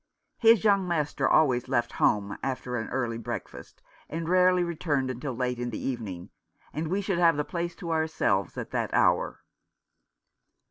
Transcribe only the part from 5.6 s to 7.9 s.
the even ing, and we should have the place